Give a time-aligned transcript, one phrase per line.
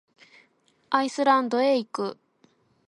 [0.89, 2.17] アイスランドへ行く。